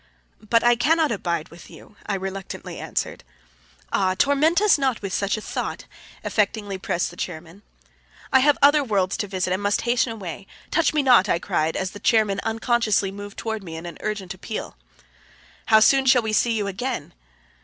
"But 0.41 0.63
I 0.63 0.75
cannot 0.75 1.11
abide 1.11 1.49
with 1.49 1.69
you," 1.69 1.95
I 2.07 2.15
reluctantly 2.15 2.79
answered. 2.79 3.23
"Ah, 3.93 4.15
torment 4.17 4.59
us 4.59 4.79
not 4.79 4.99
with 5.03 5.13
such 5.13 5.37
a 5.37 5.41
thought," 5.41 5.85
affectingly 6.23 6.79
pressed 6.81 7.11
the 7.11 7.15
chairman. 7.15 7.61
"I 8.33 8.39
have 8.39 8.57
other 8.63 8.83
worlds 8.83 9.15
to 9.17 9.27
visit, 9.27 9.53
and 9.53 9.61
must 9.61 9.81
hasten 9.81 10.11
away. 10.11 10.47
Touch 10.71 10.91
me 10.91 11.03
not," 11.03 11.29
I 11.29 11.37
cried 11.37 11.75
as 11.77 11.91
the 11.91 11.99
chairman 11.99 12.39
unconsciously 12.41 13.11
moved 13.11 13.37
toward 13.37 13.61
me 13.63 13.75
in 13.75 13.85
an 13.85 13.99
urgent 14.01 14.33
appeal. 14.33 14.75
"How 15.67 15.79
soon 15.79 16.07
shall 16.07 16.23
we 16.23 16.33
see 16.33 16.53
you 16.53 16.65
again?" 16.65 17.13